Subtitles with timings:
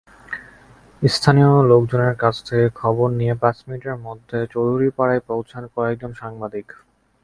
[1.01, 6.67] স্থানীয় লোকজনের কাছ থেকে খবর নিয়ে পাঁচ মিনিটের মধ্যে চৌধুরীপাড়ায় পৌঁছান কয়েকজন সাংবাদিক।